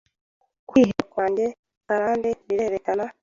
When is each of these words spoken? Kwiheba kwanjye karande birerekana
Kwiheba 0.69 1.03
kwanjye 1.13 1.45
karande 1.85 2.29
birerekana 2.47 3.05